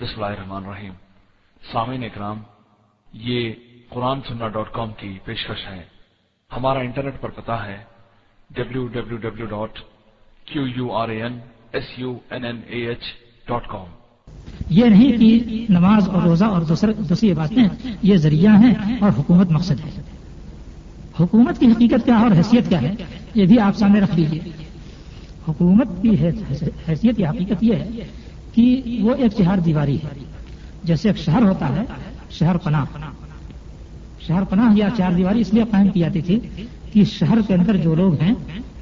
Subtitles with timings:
[0.00, 0.92] بسم اللہ الرحمن الرحیم۔
[1.72, 2.38] سامعین اکرام،
[3.12, 3.52] یہ
[3.88, 5.82] قرآن سننا ڈاٹ کام کی پیشکش ہے۔
[6.50, 7.76] ہمارا انٹرنیٹ پر پتا ہے
[8.50, 9.78] W W W dot
[10.44, 11.38] Q U R A N
[11.72, 13.02] S U N N A H
[13.46, 13.86] dot com
[14.70, 19.80] یہ نہیں کہ نماز اور روزہ اور دوسری باتیں یہ ذریعہ ہیں اور حکومت مقصد
[19.84, 20.00] ہے۔
[21.20, 22.94] حکومت کی حقیقت کیا ہے اور حیثیت کیا ہے؟
[23.34, 24.40] یہ بھی آپ سامنے رکھ لیجیے
[25.48, 26.10] حکومت کی
[26.88, 27.88] حیثیت یا حقیقت یہ ہے
[28.54, 30.24] کہ وہ ایک چہار دیواری ہے۔
[30.84, 31.82] جیسے ایک شہر ہوتا ہے،
[32.30, 32.84] شہر پناہ۔
[34.26, 36.38] شہر پناہ یا چار دیواری اس لیے قائم کی جاتی تھی
[36.92, 38.34] کہ شہر کے اندر جو لوگ ہیں،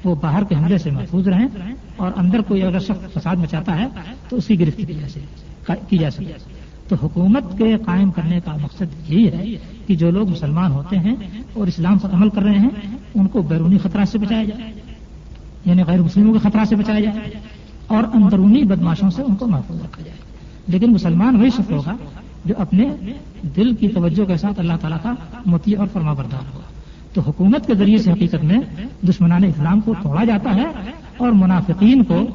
[0.03, 1.47] وہ باہر کے حملے سے محفوظ رہیں
[1.95, 3.87] اور اندر کوئی اگر شخص فساد مچاتا ہے،
[4.29, 4.81] تو اس کی گرفت
[5.89, 6.23] کی جا سکے۔
[6.87, 9.45] تو حکومت کے قائم کرنے کا مقصد یہی ہے
[9.87, 11.15] کہ جو لوگ مسلمان ہوتے ہیں
[11.53, 12.69] اور اسلام پر عمل کر رہے ہیں،
[13.15, 14.71] ان کو بیرونی خطرہ سے بچایا جائے
[15.65, 17.29] یعنی غیر مسلموں کے خطرہ سے بچایا جائے۔
[17.87, 20.17] اور اندرونی بدماشوں سے ان کو محفوظ رکھا جائے۔
[20.67, 21.95] لیکن مسلمان وہی شخص ہوگا
[22.45, 22.89] جو اپنے
[23.55, 25.13] دل کی توجہ کے ساتھ اللہ تعالیٰ کا
[25.45, 26.63] متی اور فرما بردار ہوگا۔
[27.13, 28.57] تو حکومت کے ذریعے سے حقیقت میں
[29.01, 30.65] دشمنان اسلام کو توڑا جاتا ہے
[31.17, 32.25] اور منافقین کو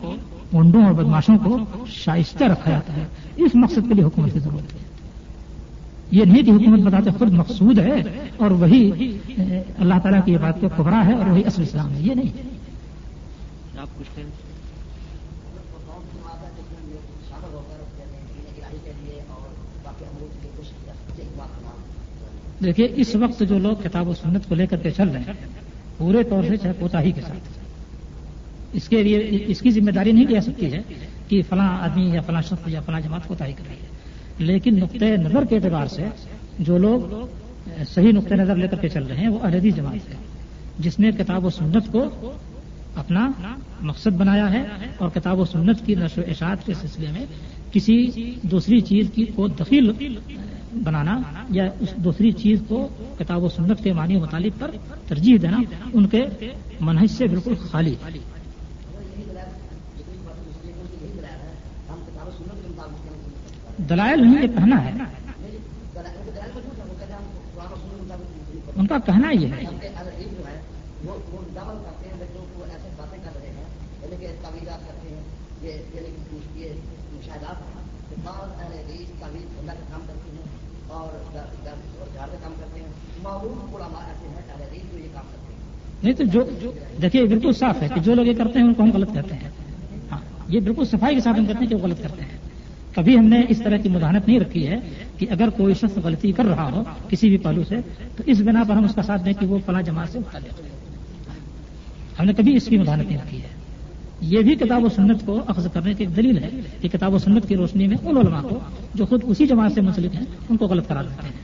[0.52, 3.04] اونڈوں اور بدماشوں کو شائستہ رکھا جاتا ہے۔
[3.36, 4.78] اس مقصد کے لیے حکومت کی ضرورت ہے۔
[6.10, 8.02] یہ نہیں کہ حکومت بتاتے خود مقصود ہے
[8.36, 8.90] اور وہی
[9.78, 12.32] اللہ تعالیٰ کی یہ بات کو خبرا ہے اور وہی اصل اسلام ہے۔ یہ نہیں۔
[22.64, 25.32] دیکھیے، اس وقت جو لوگ کتاب و سنت کو لے کر کے چل رہے ہیں،
[25.96, 27.48] پورے طور سے چاہے کوتا ہی کے ساتھ۔
[28.72, 30.82] اس کے لیے، اس کی ذمہ داری نہیں لے سکتی ہے
[31.28, 33.90] کہ فلاں آدمی یا فلاں شخص یا فلاں جماعت کوتا ہی کر رہی ہے
[34.38, 36.04] لیکن نقطۂ نظر کے اعتبار سے
[36.58, 37.26] جو لوگ
[37.88, 40.16] صحیح نقطۂ نظر لے کر کے چل رہے ہیں، وہ اہدی جماعت ہے،
[40.78, 42.32] جس نے کتاب و سنت کو
[42.94, 43.28] اپنا
[43.80, 44.62] مقصد بنایا ہے
[44.98, 47.24] اور کتاب و سنت کی نشر و اشاعت کے سلسلے میں
[47.72, 47.96] کسی
[48.42, 49.90] دوسری چیز کی کو دخیل
[50.72, 54.70] بنانا یا اس دوسری چیز کو کتاب و سنت کے معنی مطالب پر
[55.08, 55.58] ترجیح دینا
[55.92, 56.24] ان کے
[56.80, 57.94] منحص سے بالکل خالی۔
[63.88, 64.90] دلائل نہیں یہ کہنا ہے۔
[68.76, 69.64] ان کا کہنا یہ ہے۔
[86.02, 86.42] نہیں تو جو
[87.02, 89.34] دیکھیے بالکل صاف ہے کہ جو لوگ یہ کرتے ہیں، ان کو ہم غلط کرتے
[89.34, 89.50] ہیں۔
[90.12, 92.38] ہاں یہ بالکل صفائی کے ساتھ ہم کرتے ہیں کہ وہ غلط کرتے ہیں۔
[92.94, 94.76] کبھی ہم نے اس طرح کی مداحت نہیں رکھی ہے
[95.16, 97.76] کہ اگر کوئی شخص غلطی کر رہا ہو کسی بھی پہلو سے،
[98.16, 100.38] تو اس بنا پر ہم اس کا ساتھ دیں کہ وہ فلاں جماعت سے اٹھا
[100.38, 100.68] ہاں، دیتے
[102.18, 103.61] ہم نے کبھی اس کی مداحت نہیں رکھی ہے۔
[104.22, 106.50] یہ بھی کتاب و سنت کو اخذ کرنے کی ایک دلیل ہے
[106.80, 108.58] کہ کتاب و سنت کی روشنی میں ان علماء کو
[108.94, 111.40] جو خود اسی جماعت سے منسلک ہیں، ان کو غلط کرا دیتے ہیں۔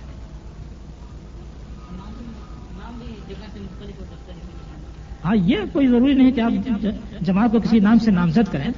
[5.24, 6.52] ہاں یہ کوئی ضروری نہیں کہ آپ
[7.20, 8.68] جماعت کو کسی نام سے نامزد کریں۔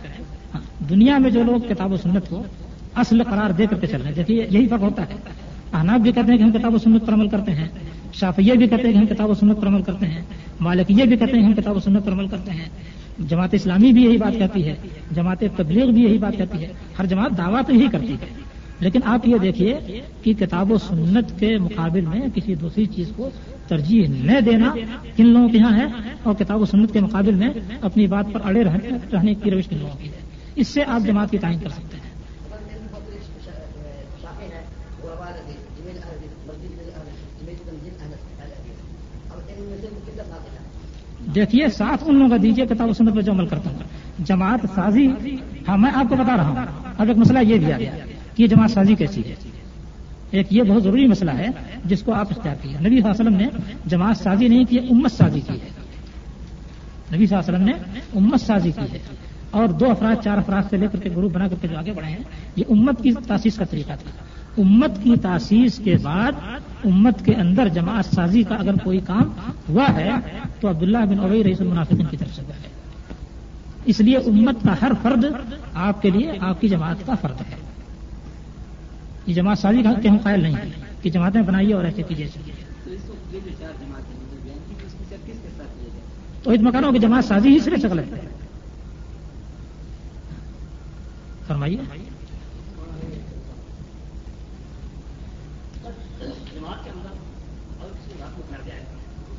[0.54, 2.42] ہاں، دنیا میں جو لوگ کتاب و سنت کو
[2.94, 5.14] اصل قرار دے کر کے چل رہے ہیں، دیکھیے، یہی فرق ہوتا ہے۔
[5.72, 7.68] احناب بھی کہتے ہیں کہ ہم کتاب و سنت پر عمل کرتے ہیں
[8.12, 10.22] شافیہ بھی کہتے ہیں کہ ہم کتاب و سنت پر عمل کرتے ہیں،
[10.60, 12.68] مالکیہ بھی کہتے ہیں کہ ہم کتاب و سنت پر عمل کرتے ہیں۔
[13.18, 14.74] جماعت اسلامی بھی یہی بات کہتی ہے،
[15.10, 18.50] جماعت تبلیغ بھی یہی بات کہتی ہے۔ ہر جماعت دعویٰ تو یہی کرتی ہے۔
[18.80, 19.78] لیکن آپ یہ دیکھیے
[20.22, 23.30] کہ کتاب و سنت کے مقابل میں کسی دوسری چیز کو
[23.68, 24.74] ترجیح نہ دینا
[25.16, 25.86] کن لوگوں کے یہاں ہے
[26.22, 27.48] اور کتاب و سنت کے مقابل میں
[27.80, 30.18] اپنی بات پر اڑے رہنے کی روش کن لوگوں کی ہے۔
[30.56, 32.09] اس سے آپ جماعت کی تعین کر سکتے ہیں۔
[41.34, 43.78] دیکھیے، ساتھ ان لوگوں کا دیجیے کتاب و سنت پہ جو عمل کرتا ہوں۔
[44.18, 45.06] جماعت سازی
[45.68, 46.56] ہاں میں آپ کو بتا رہا ہوں۔
[46.98, 47.92] اب ایک مسئلہ یہ بھی آ گیا
[48.36, 49.34] کہ یہ جماعت سازی کیسی ہے۔
[50.30, 51.46] ایک یہ بہت ضروری مسئلہ ہے
[51.84, 53.48] جس کو آپ اختیار کیا نبی صلی اللہ علیہ وسلم نے
[53.86, 55.68] جماعت سازی نہیں کی، امت سازی کی ہے۔
[57.16, 58.98] نبی صلی اللہ علیہ وسلم نے امت سازی کی ہے۔
[59.50, 61.92] اور دو افراد، چار افراد سے لے کر کے گروپ بنا کر کے جو آگے
[61.92, 62.18] بڑھے ہیں،
[62.56, 64.24] یہ امت کی تاسیس کا طریقہ تھا۔
[64.58, 66.32] امت کی تاسیس کے بعد
[66.84, 69.30] امت کے اندر جماعت سازی کا اگر کوئی کام
[69.68, 70.10] ہوا ہے،
[70.60, 72.68] تو عبداللہ بن اوئی رئیس المنافقین کی طرف سے ہوا ہے۔
[73.84, 75.24] اس لیے امت کا ہر فرد
[75.74, 77.54] آپ کے لیے آپ کی جماعت کا فرد ہے۔
[79.26, 80.70] یہ جماعت سازی کا ہم قائل نہیں ہے
[81.02, 82.28] کہ جماعتیں بنائیے اور ایسے کیجیے۔
[86.42, 88.20] تو اس مکانوں کی جماعت سازی ہی صرف غلط ہے۔
[91.46, 92.09] فرمائیے۔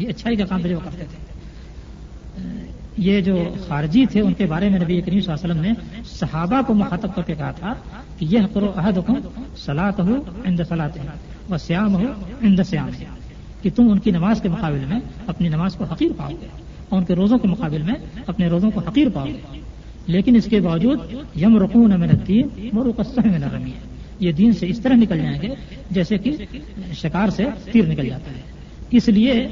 [0.00, 1.30] یہ اچھائی کا کام وہ کرتے تھے۔
[2.96, 6.02] یہ جو خارجی تھے، ان کے بارے میں نبی کریم صلی اللہ علیہ وسلم نے
[6.10, 7.74] صحابہ کو مخاطب کر کے کہا تھا
[8.18, 9.14] کہ یہ کرو عہد حکم
[9.56, 10.14] سلاد ہو
[10.44, 10.88] اند سلاد
[11.50, 12.04] و سیام ہو
[12.40, 12.88] اند سیام
[13.62, 16.46] کہ تم ان کی نماز کے مقابل میں اپنی نماز کو حقیر پاؤ گے
[16.88, 17.94] اور ان کے روزوں کے مقابل میں
[18.26, 19.60] اپنے روزوں کو حقیر پاؤ گے۔
[20.06, 20.98] لیکن اس کے باوجود
[21.36, 23.70] یم رقون امن الدین مرقصہ میں نہ رمی
[24.20, 25.48] یہ دین سے اس طرح نکل جائیں گے
[25.90, 26.36] جیسے کہ
[26.94, 28.49] شکار سے تیر نکل جاتا ہے۔
[28.90, 29.46] اس لیے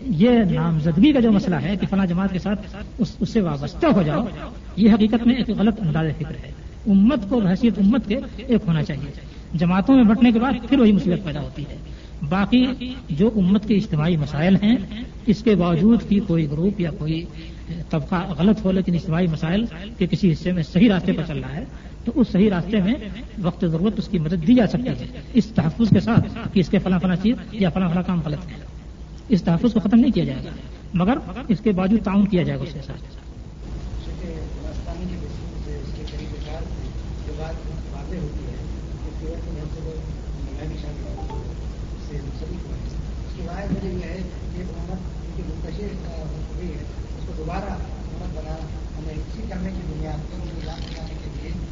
[0.00, 3.86] یہ نامزدگی کا جو مسئلہ ہے کہ فلاں جماعت کے ساتھ اس اس سے وابستہ
[3.86, 4.24] ہو جاؤ،
[4.76, 6.52] یہ حقیقت میں ایک غلط انداز فکر ہے۔
[6.86, 9.10] امت کو حیثیت امت کے ایک ہونا چاہیے۔
[9.54, 11.76] جماعتوں میں بٹنے کے بعد پھر وہی مصیبت پیدا ہوتی ہے۔
[12.28, 12.66] باقی
[13.10, 14.76] جو امت کے اجتماعی مسائل ہیں،
[15.26, 17.24] اس کے باوجود کی کوئی گروپ یا کوئی
[17.90, 19.64] طبقہ غلط ہو، لیکن اجتماعی مسائل
[19.98, 21.64] کے کسی حصے میں صحیح راستے پر چل رہا ہے۔
[22.04, 22.94] تو اس صحیح راستے میں
[23.42, 26.68] وقت ضرورت اس کی مدد دی جا سکتی ہے اس تحفظ کے ساتھ کہ اس
[26.68, 28.62] کے فلاں فلاں چیز یا فلاں فلاں کام غلط ہے
[29.28, 30.50] اس تحفظ کو ختم نہیں کیا جائے گا
[30.94, 31.18] مگر
[31.48, 33.22] اس کے باوجود تعاون کیا جائے گا اس کے ساتھ
[47.36, 47.76] دوبارہ
[48.18, 48.54] بنانا
[48.98, 51.64] ہمیں اسی کرنے کی بنیاد کے لیے ایک منظم انداز سے کام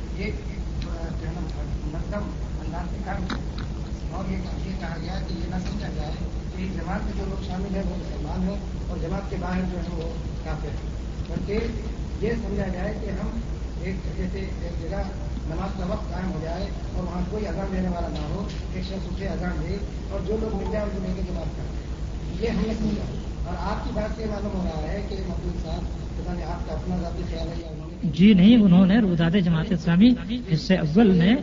[4.12, 4.36] اور یہ
[4.80, 6.12] کہا گیا کہ یہ نہ سمجھا جائے
[6.56, 8.56] کہ جماعت میں جو لوگ شامل ہیں وہ مسلمان ہیں
[8.88, 10.12] اور جماعت کے باہر جو ہے وہ
[10.44, 10.76] کافی ہیں۔
[11.28, 11.58] بلکہ
[12.24, 13.40] یہ سمجھا جائے کہ ہم
[13.82, 14.96] ایک جگہ سے ایک جگہ
[15.46, 16.66] نماز کا وقت قائم ہو جائے
[16.96, 19.76] اور وہاں کوئی اذان دینے والا نہ ہو، ایک شخص اسے اذان دے
[20.10, 21.82] اور جو لوگ مل جائے ان کو لے کے بات کریں۔
[22.40, 23.04] یہ ہم نے سمجھا۔
[23.46, 25.80] اور آپ کی بات سے معلوم ہو رہا ہے کہ محبوب صاحب
[26.18, 29.72] پتا نہیں آپ کا اپنا ذاتی خیال ہے یا جی نہیں، انہوں نے روداد جماعت
[29.72, 30.10] اسلامی
[30.52, 31.37] حصے اول نے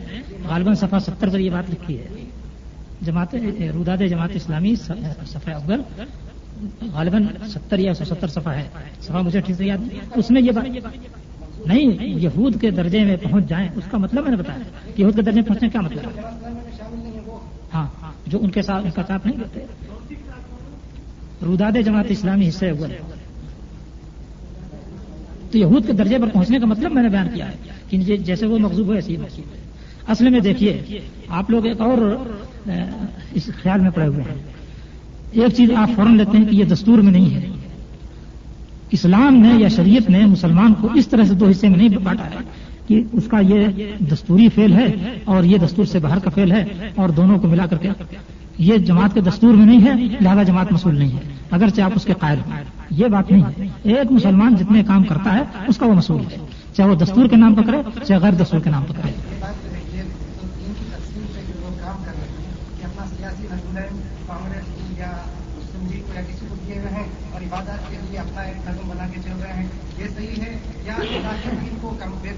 [0.48, 2.06] غالباً صفحہ ستر پر یہ بات لکھی ہے۔
[3.02, 3.34] جماعت
[3.74, 4.74] روداد جماعت اسلامی
[5.26, 5.82] صفحہ اول،
[6.92, 8.68] غالباً ستر یا سو ستر صفحہ ہے۔
[9.00, 9.78] صفحہ مجھے ٹھیک سے یاد
[10.16, 10.66] اس میں یہ بات
[11.66, 14.58] نہیں، یہود کے درجے میں پہنچ جائیں، اس کا مطلب میں نے بتایا۔
[14.94, 16.20] کہ یہود کے درجے میں پہنچنے کا مطلب ہے؟
[17.74, 17.86] ہاں
[18.26, 19.60] جو ان کے ساتھ ان کا ساتھ نہیں کرتے
[21.42, 22.90] روداد جماعت اسلامی حصے اول۔
[25.50, 27.56] تو یہود کے درجے پر پہنچنے کا مطلب میں نے بیان کیا ہے
[27.90, 29.60] کہ جیسے وہ مقصوب ہو ایسی مقصوب ہے
[30.08, 31.98] اصل میں دیکھیے، آپ لوگ ایک اور
[33.34, 34.42] اس خیال میں پڑے ہوئے ہیں۔
[35.32, 37.48] ایک چیز آپ فوراً لیتے ہیں کہ یہ دستور میں نہیں ہے۔
[38.90, 42.24] اسلام نے یا شریعت نے مسلمان کو اس طرح سے دو حصے میں نہیں بانٹا
[42.24, 42.38] ہے
[42.86, 43.66] کہ اس کا یہ
[44.12, 44.86] دستوری فیل ہے
[45.24, 46.64] اور یہ دستور سے باہر کا فیل ہے
[46.94, 47.88] اور دونوں کو ملا کر کے۔
[48.60, 51.20] یہ جماعت کے دستور میں نہیں ہے، لہذا جماعت مسئول نہیں ہے۔
[51.50, 55.32] اگرچہ آپ اس کے قائل ہیں۔ یہ بات نہیں ہے۔ ایک مسلمان جتنے کام کرتا
[55.32, 56.36] ہے، اس کا وہ مسئول ہے۔
[56.76, 59.10] چاہے وہ دستور کے نام پر کرے، چاہے غیر دستور کے نام پر کرے۔
[67.32, 69.66] اور عبادات کے لیے اپنا ایک قدم بنا کے چل رہے ہیں
[69.98, 70.94] یہ صحیح ہے یا
[71.80, 72.28] کو بے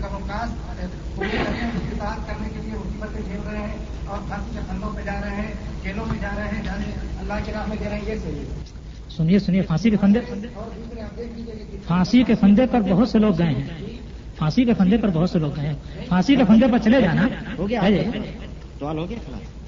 [2.27, 3.77] کرنے کے لیے مصیبتیں جھیل رہے ہیں
[4.07, 4.61] اور پھانسی کے
[4.97, 7.85] پہ جا رہے ہیں۔ جیلوں میں جا رہے ہیں جانے اللہ کے راہ میں دے
[7.85, 8.45] رہے ہیں یہ صحیح ہے۔
[9.17, 10.21] سنیے سنیے پھانسی کے فندے
[11.87, 13.63] پھانسی کے فندے پر بہت سے لوگ گئے ہیں۔
[14.39, 15.75] پھانسی کے فندے پر بہت سے لوگ گئے ہیں۔
[16.09, 17.27] پھانسی کے فندے پر چلے جانا
[17.59, 17.81] ہو گیا۔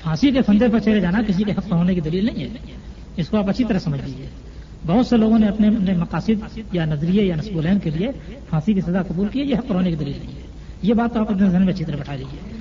[0.02, 2.48] پھانسی کے فندے پر چلے جانا کسی کے حق ہونے کی دلیل نہیں ہے۔
[3.16, 4.26] اس کو آپ اچھی طرح سمجھ لیجیے
[4.86, 8.08] بہت سے لوگوں نے اپنے اپنے مقاصد یا نظریے یا نصب العین کے لیے
[8.48, 10.40] پھانسی کی سزا قبول کی یہ حق ہونے کی دلیل نہیں ہے۔
[10.82, 12.52] یہ بات تو آپ اپنے ذہن میں اچھی طرح بٹھا لیجیے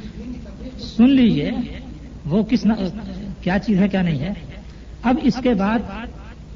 [0.79, 1.51] سن لیجیے
[2.25, 2.65] وہ کس
[3.43, 4.33] کیا چیز ہے کیا نہیں ہے؟
[5.03, 5.79] اب اس کے بعد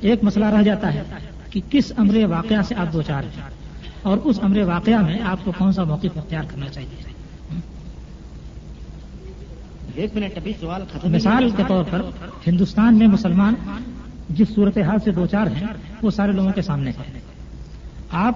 [0.02, 1.04] ایک مسئلہ رہ جاتا ہے
[1.50, 3.50] کہ کس امر واقعہ سے آپ دو چار ہیں؟
[4.02, 7.14] اور اس امر واقعہ میں آپ کو کون سا موقف اختیار کرنا چاہیے؟
[9.96, 12.02] ایک منٹ ابھی سوال مثال کے طور پر
[12.48, 13.54] ہندوستان میں مسلمان
[14.30, 15.68] جس صورتحال سے دو چار ہیں
[16.02, 17.20] وہ سارے لوگوں کے سامنے ہیں۔
[18.12, 18.34] آپ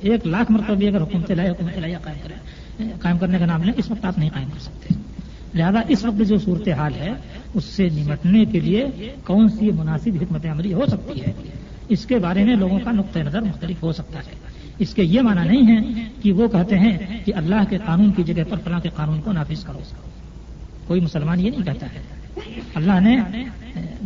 [0.00, 3.62] ایک لاکھ مرتبہ بھی اگر حکومت لائے حکومت لائے قائم کریں قائم کرنے کا نام
[3.62, 4.94] لیں اس وقت آپ نہیں قائم کر سکتے۔
[5.54, 7.10] لہذا اس وقت جو صورتحال ہے،
[7.54, 8.86] اس سے نمٹنے کے لیے
[9.24, 11.32] کون سی مناسب حکمت عملی ہو سکتی ہے؟
[11.88, 15.20] اس کے بارے میں لوگوں کا نقطۂ نظر مختلف ہو سکتا ہے۔ اس کے یہ
[15.20, 18.80] معنی نہیں ہے کہ وہ کہتے ہیں کہ اللہ کے قانون کی جگہ پر فلاں
[18.80, 19.78] کے قانون کو نافذ کرو۔
[20.86, 22.02] کوئی مسلمان یہ نہیں کہتا ہے۔
[22.74, 23.44] اللہ نے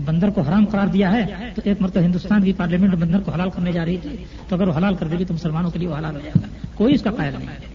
[0.05, 3.51] بندر کو حرام قرار دیا ہے تو ایک مرتبہ ہندوستان کی پارلیمنٹ بندر کو حلال
[3.51, 4.17] کرنے جا رہی تھی
[4.49, 6.43] تو اگر وہ حلال کر دے گی تو مسلمانوں کے لیے وہ حلال ہو جائے
[6.43, 7.68] گا۔ کوئی اس کا قائل نہیں ہے۔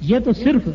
[0.00, 0.68] یہ تو صرف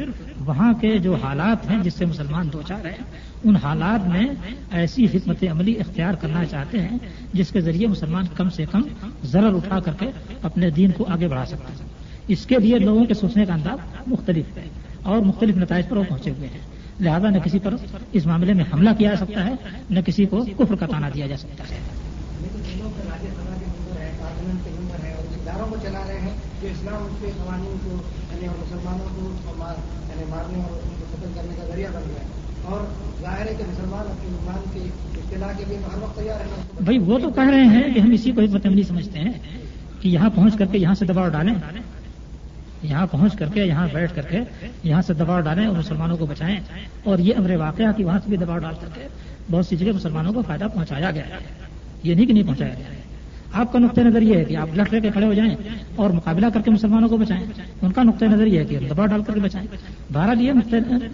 [0.46, 3.03] وہاں کے جو حالات ہیں جس سے مسلمان دو چار ہیں،
[3.44, 4.27] ان حالات میں
[4.72, 6.98] ایسی حکمت عملی اختیار کرنا چاہتے ہیں
[7.34, 8.82] جس کے ذریعے مسلمان کم سے کم
[9.24, 10.05] ضرر اٹھا کر کے
[10.41, 11.89] اپنے دین کو آگے بڑھا سکتے ہیں۔
[12.27, 14.70] اس کے لیے لوگوں کے سوچنے کا انداز مختلف ہے
[15.03, 16.60] اور مختلف نتائج پر وہ پہنچے ہوئے ہیں۔
[17.00, 17.75] لہذا نہ کسی پر
[18.12, 19.53] اس معاملے میں حملہ کیا جا سکتا ہے،
[19.89, 21.79] نہ کسی کو کفر کا تانا دیا جا سکتا ہے۔
[26.67, 27.89] کو چلا رہے کے قوانین کو
[28.36, 29.29] یعنی مسلمانوں کو
[30.10, 32.27] یعنی مارنے اور ان کو ختم کرنے کا ذریعہ بن گیا
[32.65, 32.79] اور
[33.22, 34.79] ظاہر ہے کہ مسلمان اپنے ایمان کے
[35.19, 36.45] اطلاع کے لیے ہر وقت تیار ہے
[36.81, 39.31] بھائی، وہ تو کہہ رہے ہیں کہ ہم اسی کو حکمت عملی سمجھتے ہیں
[40.01, 41.53] کہ یہاں پہنچ کر کے یہاں سے دباؤ ڈالیں۔
[42.84, 44.39] یہاں پہنچ کر کے، یہاں بیٹھ کر کے
[44.84, 46.60] یہاں سے دباؤ ڈالیں اور مسلمانوں کو بچائیں۔
[47.03, 49.07] اور یہ امر واقعہ کہ وہاں سے بھی دباؤ ڈال کر کے
[49.51, 51.38] بہت سی جگہ مسلمانوں کو فائدہ پہنچایا گیا ہے۔
[52.03, 53.04] یہ نہیں کہ نہیں پہنچایا گیا ہے۔
[53.55, 55.55] آپ کا نقطۂ نظر یہ ہے کہ آپ لٹ لے کے کھڑے ہو جائیں
[55.95, 57.43] اور مقابلہ کر کے مسلمانوں کو بچائیں،
[57.81, 59.67] ان کا نقطۂ نظر یہ ہے کہ دباؤ ڈال کر کے بچائیں۔
[60.13, 60.51] بہرحال یہ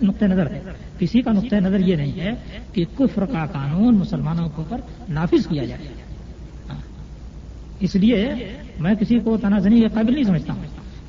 [0.02, 0.62] نقطۂ نظر ہے۔
[1.00, 2.32] کسی کا نقطۂ نظر یہ نہیں ہے
[2.74, 4.78] کہ کفر کا قانون مسلمانوں کے اوپر
[5.10, 5.82] نافذ کیا جائے۔
[7.80, 8.34] اس لیے
[8.80, 10.64] میں کسی کو تنازنی کے قابل نہیں سمجھتا۔ ہوں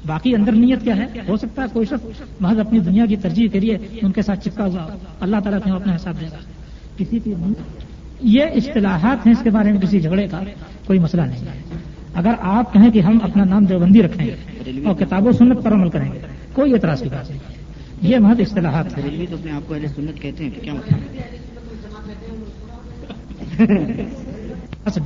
[0.06, 3.48] باقی اندر نیت کیا ہے؟ ہو سکتا ہے کوئی شخص محض اپنی دنیا کی ترجیح
[3.48, 6.38] کے لیے ان کے ساتھ چپکا ہوا اللہ تعالیٰ کیوں اپنا حساب دے گا؟
[6.96, 7.34] کسی کی
[8.22, 10.40] یہ اصطلاحات ہیں اس کے بارے میں کسی جھگڑے کا
[10.86, 11.62] کوئی مسئلہ نہیں ہے۔
[12.14, 14.34] اگر آپ کہیں کہ ہم اپنا نام دیوبندی رکھیں گے
[14.84, 16.18] اور کتاب و سنت پر عمل کریں گے
[16.52, 17.40] کوئی اعتراض کی بات نہیں۔
[18.02, 20.72] یہ محض اصطلاحات ہیں۔ تو اپنے آپ کو سنت کہتے ہیں کیا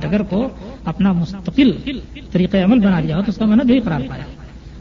[0.01, 0.49] ڈگر کو
[0.85, 1.71] اپنا مستقل
[2.31, 4.23] طریقہ عمل بنا لیا ہو تو اس کا میں نے بھی قرار پایا۔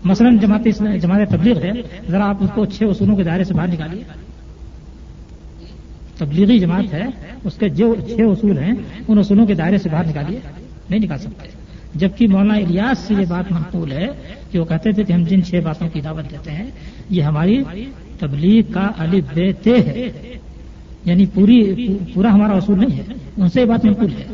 [0.05, 0.69] مثلا جماعت
[1.01, 1.71] جماعت تبلیغ ہے
[2.09, 4.26] ذرا آپ اس کو چھ اصولوں کے دائرے سے باہر نکالیے۔
[6.19, 7.05] تبلیغی جماعت ہے،
[7.45, 8.73] اس کے جو چھ اصول ہیں،
[9.09, 10.39] ان اصولوں کے دائرے سے باہر نکالیے،
[10.91, 11.49] نہیں نکال سکتے۔
[11.95, 14.07] جبکہ مولانا الیاس سے یہ بات منقول ہے
[14.51, 16.67] کہ وہ کہتے تھے کہ ہم جن چھ باتوں کی دعوت دیتے ہیں،
[17.11, 17.63] یہ ہماری
[18.19, 20.09] تبلیغ کا علی بے تے ہے۔
[21.05, 21.75] یعنی پوری،
[22.15, 23.03] پورا ہمارا اصول نہیں ہے،
[23.37, 24.25] ان سے یہ بات منقول ہے۔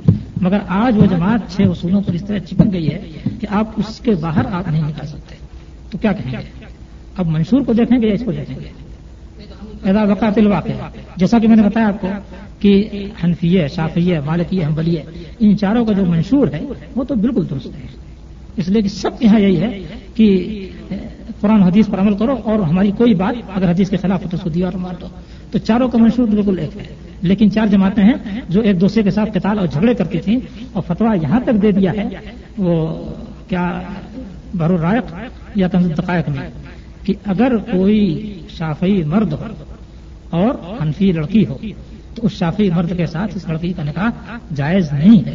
[0.41, 2.99] مگر آج وہ جماعت چھ اصولوں پر اس طرح چپک گئی ہے
[3.41, 5.35] کہ آپ اس کے باہر آپ نہیں نکال سکتے۔
[5.91, 6.65] تو کیا کہیں گے؟
[7.17, 8.82] اب منشور کو دیکھیں گے یا اس کو دیکھیں گے؟
[9.85, 10.73] ادا وقات الواقع
[11.17, 12.09] جیسا کہ میں نے بتایا آپ کو
[12.59, 12.89] کہ
[13.25, 14.21] حنفی ہے شافی ہے
[15.41, 16.61] ان چاروں کا جو منشور ہے،
[16.97, 17.87] وہ تو بالکل درست ہے۔
[18.57, 19.81] اس لیے کہ سب یہاں یہی ہے
[20.15, 20.59] کہ
[21.41, 24.37] قرآن حدیث پر عمل کرو اور ہماری کوئی بات اگر حدیث کے خلاف ہو تو
[24.37, 25.07] اس کو دیوار مار دو۔
[25.51, 29.11] تو چاروں کا منشور بالکل ایک ہے۔ لیکن چار جماعتیں ہیں جو ایک دوسرے کے
[29.11, 30.37] ساتھ قتال اور جھگڑے کرتی تھیں
[30.73, 32.09] اور فتوا یہاں تک دے دیا ہے،
[32.59, 33.05] وہ
[33.49, 33.83] کیا
[34.55, 35.15] بہر رائق
[35.55, 36.49] یا دقائق میں،
[37.05, 39.45] کہ اگر کوئی شافی مرد ہو
[40.33, 41.57] اور حنفی لڑکی ہو۔
[42.15, 44.11] تو اس شافی مرد کے ساتھ اس لڑکی کا نکاح
[44.55, 45.35] جائز نہیں ہے۔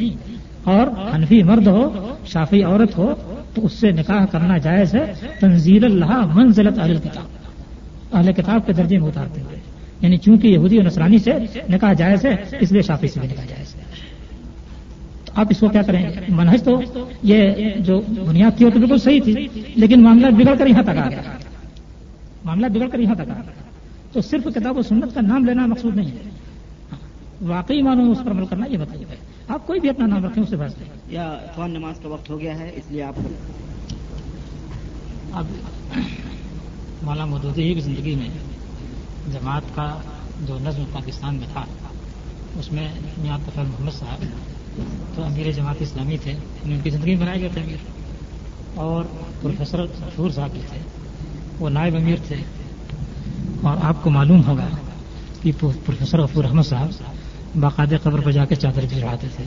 [0.64, 3.14] اور حنفی مرد ہو شافی عورت ہو،
[3.54, 7.24] تو اس سے نکاح کرنا جائز ہے۔ تنزیل اللہ منزلت اہل کتاب۔
[8.16, 9.60] اہل کتاب کے درجے میں اتارتے ہوئے۔
[10.02, 11.32] یعنی چونکہ یہودی اور نسرانی سے
[11.70, 13.82] نکاح جائز ہے، اس لیے شافی سے بھی نکاح جائز ہے۔
[15.26, 16.82] تو آپ اس کو کیا کریں؟ گے منہج تو
[17.24, 20.90] یہ جو بنیاد تھی وہ تو بالکل صحیح تھی، لیکن معاملہ بگڑ کر یہاں تک
[20.90, 21.22] آ گیا۔
[22.46, 23.67] معاملہ بگڑ کر یہاں تک آ گیا۔
[24.14, 26.30] تو صرف کتاب و سنت کا نام لینا مقصود نہیں ہے۔
[27.42, 29.06] واقعی مانو اس پر عمل کرنا یہ بتائیے
[29.48, 30.72] آپ کوئی بھی اپنا نام رکھیں اس سے بات
[31.10, 33.20] یا قوم نماز کا وقت ہو گیا ہے اس لیے آپ
[35.32, 35.46] اب
[37.02, 38.30] مولانا مودودی کی زندگی میں
[39.32, 40.00] جماعت کا
[40.48, 41.66] جو نظم پاکستان میں تھا
[42.60, 42.88] اس میں
[43.18, 44.24] میاں تفر محمد صاحب
[45.16, 46.32] تو امیر جماعت اسلامی تھے
[46.64, 47.78] ان کی زندگی میں بنائے گئے تھے امیر
[48.76, 49.06] اور
[49.42, 50.80] پروفیسر مشہور صاحب بھی تھے
[51.60, 52.36] وہ نائب امیر تھے۔
[53.62, 54.68] اور آپ کو معلوم ہوگا
[55.42, 56.90] کہ پروفیسر غفور احمد صاحب
[57.60, 59.44] باقاعدہ قبر پر جا کے چادر بھی چڑھاتے تھے۔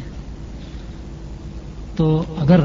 [1.97, 2.61] تو اگر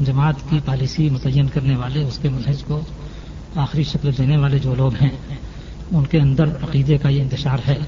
[0.00, 2.80] جماعت کی پالیسی متعین کرنے والے، اس کے منہج کو
[3.56, 5.10] آخری شکل دینے والے جو لوگ ہیں،
[5.92, 7.78] ان کے اندر عقیدے کا یہ انتشار ہے،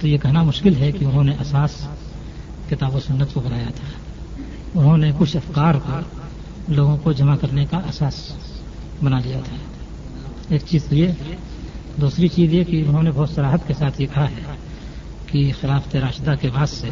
[0.00, 1.88] تو یہ کہنا مشکل ہے کہ انہوں نے اساس
[2.70, 3.98] کتاب و سنت کو بنایا تھا۔
[4.74, 5.92] انہوں نے کچھ افکار کو
[6.68, 8.32] لوگوں کو جمع کرنے کا اساس
[9.02, 9.56] بنا لیا تھا۔
[10.48, 11.08] ایک چیز تو یہ
[12.00, 14.56] دوسری چیز یہ کہ انہوں نے بہت سراہد کے ساتھ یہ کہا ہے
[15.26, 16.88] کہ خلافت راشدہ کے بعد سے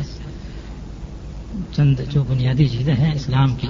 [1.72, 3.68] چند جو بنیادی چیزیں ہیں اسلام کی،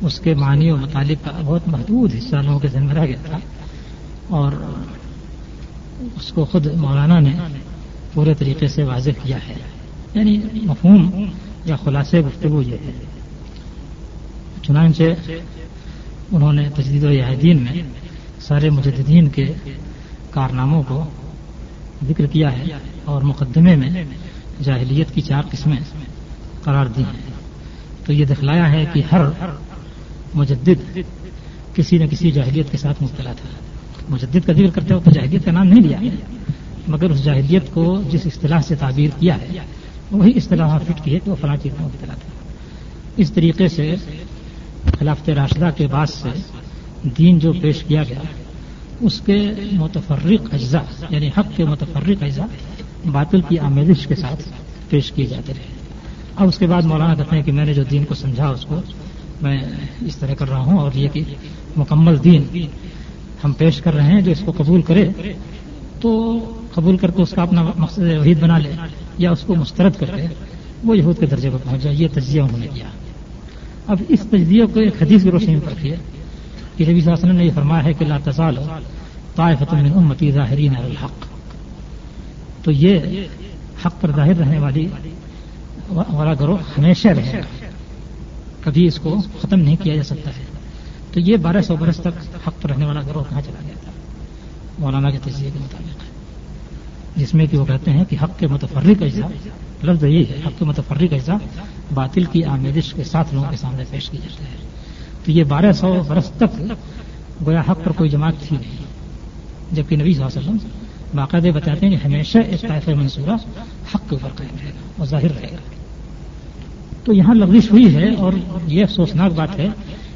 [0.00, 3.22] اس کے معنی و مطالب کا بہت محدود حصہ لوگوں کے ذہن میں رہ گیا
[3.24, 3.38] تھا
[4.28, 4.52] اور
[6.00, 7.32] اس کو خود مولانا نے
[8.12, 9.54] پورے طریقے سے واضح کیا ہے۔
[10.14, 11.30] یعنی مفہوم
[11.64, 12.92] یا خلاصے گفتگو یہ ہے۔
[14.62, 15.02] چنانچہ
[16.32, 17.82] انہوں نے تجدید و عہدین میں
[18.40, 19.44] سارے مجددین کے
[20.36, 21.04] کارناموں کو
[22.08, 22.64] ذکر کیا ہے
[23.04, 23.90] اور مقدمے میں
[24.62, 25.76] جاہلیت کی چار قسمیں
[26.62, 27.32] قرار دی ہیں۔
[28.06, 29.20] تو یہ دکھلایا ہے کہ ہر
[30.34, 30.98] مجدد
[31.74, 33.48] کسی نہ کسی جاہلیت کے ساتھ مبتلا تھا۔
[34.08, 35.10] مجدد کا ذکر کرتے ہو تو
[35.44, 35.98] کا نام نہیں لیا
[36.88, 39.46] مگر اس جاہدیت کو جس اصطلاح سے تعبیر کیا ہے،
[40.10, 42.52] وہی اصطلاح فٹ کی ہے کہ وہ فلاں چیز میں اطلاع تھا۔
[43.16, 43.94] اس طریقے سے
[44.98, 46.28] خلافت راشدہ کے بعد سے
[47.02, 48.20] دین جو پیش کیا گیا
[49.00, 52.46] اس کے متفرق اجزاء یعنی حق کے متفرق اجزاء
[53.12, 54.48] باطل کی آمیزش کے ساتھ
[54.88, 55.74] پیش کیے جاتے رہے۔
[56.36, 58.64] اب اس کے بعد مولانا کہتے ہیں کہ میں نے جو دین کو سمجھا، اس
[58.64, 58.80] کو
[59.42, 59.58] میں
[60.06, 61.22] اس طرح کر رہا ہوں اور یہ کہ
[61.76, 62.66] مکمل دین
[63.44, 65.08] ہم پیش کر رہے ہیں، جو اس کو قبول کرے
[66.00, 66.38] تو
[66.74, 68.72] قبول کر کے اس کا اپنا مقصد وحید بنا لے
[69.18, 70.26] یا اس کو مسترد کر کے
[70.84, 72.86] وہ یہود کے درجے پر پہنچ جائے، یہ تجزیہ انہوں نے کیا۔
[73.86, 75.96] اب اس تجزیے کو ایک حدیث کی روشنی پر کیا
[76.76, 78.56] کہ نبی صلی اللہ علیہ وسلم نے یہ فرمایا ہے کہ لا تزال
[79.36, 81.24] طائفۃ من امتی ظاہرین علی الحق.
[82.64, 83.26] تو یہ
[83.84, 84.86] حق پر ظاہر رہنے والی
[85.88, 87.66] والا گروہ ہمیشہ رہے گا.
[88.60, 90.44] کبھی اس کو ختم نہیں کیا جا سکتا ہے.
[91.12, 92.14] تو یہ بارہ سو برس تک
[92.46, 93.90] حق پر رہنے والا گروہ کہاں چلا گیا تھا؟
[94.78, 96.04] مولانا کے تجزیے کے مطابق.
[97.16, 99.28] جس میں کہ وہ کہتے ہیں کہ حق کے متفرق اجزاء،
[99.84, 101.36] لفظ یہی ہے، حق کے متفرق اجزاء
[101.94, 104.56] باطل کی آمیزش کے ساتھ لوگوں کے سامنے پیش کی جاتی ہے
[105.26, 106.60] تو یہ بارہ سو برس تک
[107.46, 108.76] گویا حق پر کوئی جماعت تھی نہیں۔
[109.72, 110.68] جبکہ نبی صلی اللہ علیہ وسلم
[111.14, 113.34] باقاعدہ بتاتے ہیں کہ ہمیشہ اس طائف منصورہ
[113.94, 115.56] حق کے اوپر قائم رہے گا اور ظاہر رہے گا۔
[117.04, 118.32] تو یہاں لغزش ہوئی ہے اور
[118.66, 119.68] یہ افسوسناک بات ہے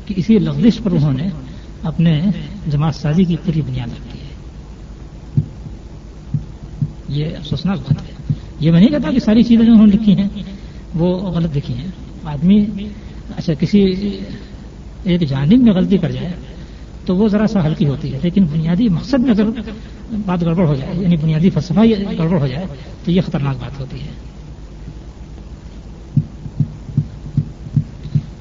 [0.07, 1.29] کہ اسی لغزش پر انہوں نے
[1.83, 2.21] اپنے
[2.67, 4.31] جماعت سازی کی پوری بنیاد رکھی ہے۔
[7.09, 10.17] یہ افسوسناک بات ہے۔ یہ میں نہیں کہتا کہ ساری چیزیں جو انہوں نے لکھی
[10.17, 10.29] ہیں
[10.95, 11.89] وہ غلط لکھی ہیں۔
[12.25, 12.67] آدمی
[13.37, 13.85] اچھا کسی
[15.05, 16.33] ایک جانب میں غلطی کر جائے
[17.07, 19.47] تو وہ ذرا سا ہلکی ہوتی ہے، لیکن بنیادی مقصد میں اگر
[20.27, 21.81] بات گڑبڑ ہو جائے یعنی بنیادی فلسفہ
[22.19, 22.67] گڑبڑ ہو جائے،
[23.05, 24.13] تو یہ خطرناک بات ہوتی ہے۔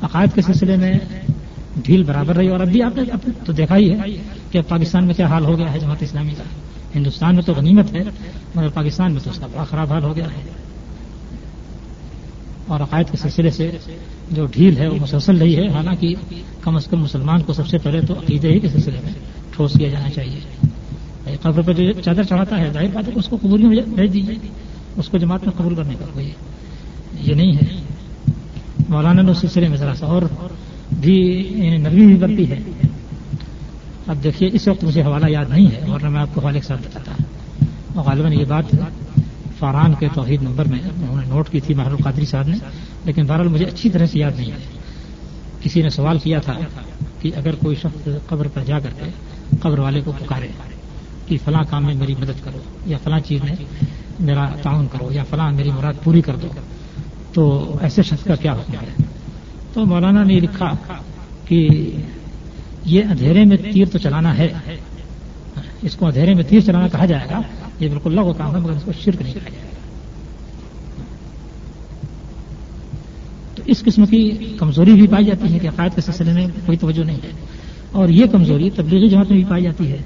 [0.01, 0.94] عقائد کے سلسلے میں
[1.75, 4.12] ڈھیل برابر رہی، اور اب بھی آپ نے تو دیکھا ہی ہے
[4.51, 6.44] کہ پاکستان میں کیا حال ہو گیا ہے جماعت اسلامی کا۔
[6.96, 8.04] ہندوستان میں تو غنیمت ہے،
[8.56, 10.42] مگر پاکستان میں تو اس کا بڑا خراب حال ہو گیا ہے۔
[12.69, 13.71] اور عقائد کے سلسلے سے
[14.32, 16.15] جو ڈھیل ہے، وہ مسلسل رہی ہے۔ حالانکہ
[16.62, 19.13] کم از کم مسلمان کو سب سے پہلے تو عقیدے ہی کے سلسلے میں
[19.51, 20.39] ٹھوس کیا جانا چاہیے۔
[21.41, 24.13] قبر پہ جو چادر چڑھاتا ہے، ظاہر بات ہے کہ اس کو قبولی میں بھیج
[24.13, 24.47] دیجیے
[24.97, 26.32] اس کو جماعت میں قبول کرنے کا کوئی
[27.21, 27.75] یہ نہیں ہے۔
[28.89, 30.21] مولانا نے اس سلسلے میں ذرا سا اور
[30.99, 31.17] بھی
[31.55, 32.58] یعنی نرمی بھی بنتی ہے۔
[34.08, 36.67] اب دیکھیے، اس وقت مجھے حوالہ یاد نہیں ہے ورنہ میں آپ کو حوالے کے
[36.67, 37.23] ساتھ بتاتا
[37.95, 38.63] اور غالباً یہ بات
[39.60, 42.58] فاران کے توحید نمبر میں انہوں نے نوٹ کی تھی محر القادری صاحب نے،
[43.06, 44.58] لیکن بہرحال مجھے اچھی طرح سے یاد نہیں ہے
[45.62, 46.54] کسی نے سوال کیا تھا
[47.22, 49.10] کہ اگر کوئی شخص قبر پر جا کر کے
[49.62, 50.48] قبر والے کو پکارے
[51.28, 53.56] کہ فلاں کام میں میری مدد کرو یا فلاں چیز میں
[54.19, 56.48] میرا تعاون کرو یا فلاں میری مراد پوری کر دو،
[57.34, 59.04] تو ایسے شخص کا کیا حکم ہے؟
[59.74, 60.74] تو مولانا نے لکھا
[61.45, 61.60] کہ
[62.86, 64.48] یہ اندھیرے میں تیر تو چلانا ہے،
[65.82, 67.41] اس کو اندھیرے میں تیر چلانا کہا جائے گا
[67.80, 69.70] یہ بالکل لگو کام ہے مگر اس کو شرک نہیں کہا جائے گا۔
[73.56, 76.78] تو اس قسم کی کمزوری بھی پائی جاتی ہے کہ عقائد کے سلسلے میں کوئی
[76.78, 77.32] توجہ نہیں ہے۔
[77.92, 79.98] اور یہ کمزوری تبلیغی جماعت میں بھی پائی جاتی ہے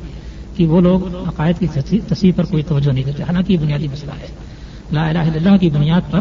[0.56, 4.12] کہ وہ لوگ عقائد کی تصویر پر کوئی توجہ نہیں دیتے۔ حالانکہ یہ بنیادی مسئلہ
[4.12, 4.28] ہے۔
[4.92, 6.20] لا الہ الا اللہ کی بنیاد پر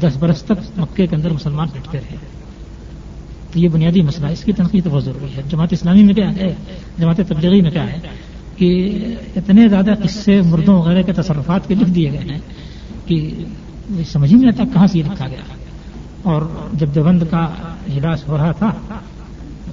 [0.00, 2.16] دس برس تک مکے کے اندر مسلمان بیٹھتے رہے۔
[3.52, 6.14] تو یہ بنیادی مسئلہ ہے۔ اس کی تنقید تو بہت ضروری ہے۔ جماعت اسلامی میں
[6.14, 6.54] کیا ہے؟
[6.98, 7.98] جماعت تبلیغی میں کیا ہے؟
[8.58, 8.96] کہ
[9.36, 12.38] اتنے زیادہ قصے مردوں وغیرہ کے تصرفات کے لکھ دیے گئے ہیں
[13.06, 13.44] کہ
[14.06, 15.40] سمجھ ہی نہیں آتا کہاں سے یہ لکھا گیا۔
[16.22, 16.42] اور
[16.72, 18.70] جب دیوبند کا اجلاس ہو رہا تھا،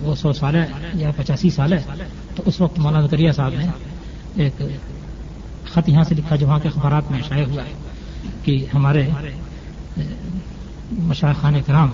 [0.01, 1.83] وہ سو سال ہے یا پچاسی سال ہے
[2.35, 3.65] تو اس وقت مولانا کریا صاحب نے
[4.35, 4.61] ایک
[5.65, 7.73] خط یہاں سے لکھا جو وہاں کے اخبارات میں شائع ہوا ہے
[8.43, 9.09] کہ ہمارے
[10.91, 11.89] مشاخان کرام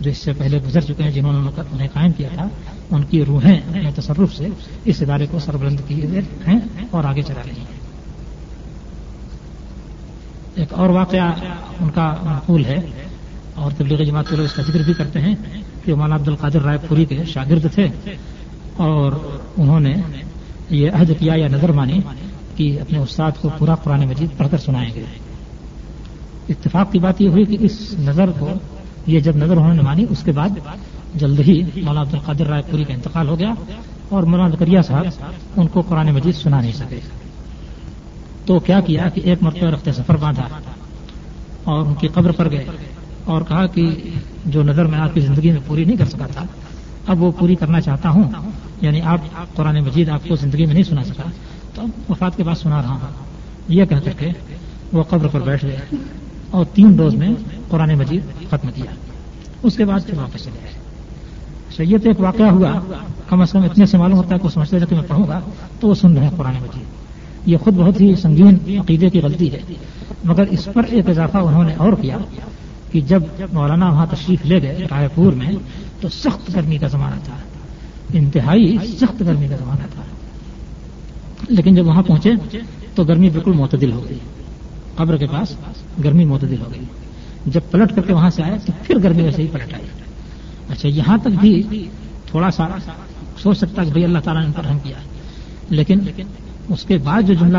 [0.00, 2.48] جو اس سے پہلے گزر چکے ہیں، جنہوں نے انہیں قائم کیا تھا
[2.90, 4.46] ان کی روحیں اپنے تصرف سے
[4.84, 7.80] اس ادارے کو سربلند کیے ہیں اور آگے چلا رہی ہیں۔
[10.54, 11.32] ایک اور واقعہ
[11.80, 12.76] ان کا معقول ہے
[13.54, 15.34] اور تبلیغ جماعت کے لوگ اس کا ذکر بھی کرتے ہیں
[15.84, 17.88] کہ مولانا عبد القادر رائے پوری کے شاگرد تھے
[18.76, 19.12] اور
[19.56, 19.94] انہوں نے
[20.70, 21.98] یہ عہد کیا یا نظر مانی
[22.56, 25.02] کہ اپنے استاد کو پورا قرآن مجید پڑھ کر سنائیں گے۔
[26.48, 28.50] اتفاق کی بات یہ ہوئی کہ اس نظر کو
[29.06, 30.48] یہ جب نظر انہوں نے مانی اس کے بعد
[31.14, 33.54] جلد ہی مولانا عبد القادر رائے پوری کا انتقال ہو گیا
[34.08, 35.04] اور مولانا زکریہ صاحب
[35.56, 37.00] ان کو قرآن مجید سنا نہیں سکے۔
[38.46, 40.48] تو کیا کیا کہ ایک مرتبہ رخت سفر باندھا
[41.64, 42.64] اور ان کی قبر پر گئے
[43.24, 43.90] اور کہا کہ
[44.44, 46.44] جو نظر میں آپ کی زندگی میں پوری نہیں کر سکا تھا،
[47.06, 48.30] اب وہ پوری کرنا چاہتا ہوں
[48.80, 49.20] یعنی آپ
[49.54, 51.22] قرآن مجید آپ کو زندگی میں نہیں سنا سکا۔
[51.74, 52.98] تو اب وفات کے بعد سنا رہا ہوں۔
[53.68, 54.28] یہ کہہ کر کے
[54.92, 55.78] وہ قبر پر بیٹھ گئے
[56.50, 57.28] اور تین ڈوز میں
[57.68, 58.94] قرآن مجید ختم کیا۔
[59.62, 60.79] اس کے بعد پھر واپس چلے گئے۔
[61.76, 62.72] سید ایک واقعہ ہوا،
[63.28, 65.28] کم از کم اتنے سے معلوم ہوتا ہے کہ وہ سمجھتے ہیں کہ میں پڑھوں
[65.28, 65.40] گا،
[65.80, 66.82] تو وہ سن رہے ہیں قرآن مجید۔
[67.46, 69.60] یہ خود بہت ہی سنگین عقیدے کی غلطی ہے۔
[70.24, 72.18] مگر اس پر ایک اضافہ انہوں نے اور کیا
[72.92, 75.52] کہ جب مولانا وہاں تشریف لے گئے رائے پور میں،
[76.00, 77.36] تو سخت گرمی کا زمانہ تھا۔
[78.14, 80.02] انتہائی سخت گرمی کا زمانہ تھا۔
[81.48, 82.30] لیکن جب وہاں پہنچے،
[82.94, 84.18] تو گرمی بالکل معتدل ہو گئی۔
[84.96, 85.52] قبر کے پاس
[86.04, 86.84] گرمی معتدل ہو گئی۔
[87.46, 89.99] جب پلٹ کر کے وہاں سے آئے، تو پھر گرمی ویسے ہی پلٹ آئی۔
[90.70, 91.62] اچھا یہاں تک بھی
[92.26, 92.68] تھوڑا سا
[93.42, 94.96] سوچ سکتا کہ بھائی اللہ تعالیٰ نے ان پر رحم کیا
[95.70, 96.00] لیکن
[96.68, 97.58] اس کے بعد جو جملہ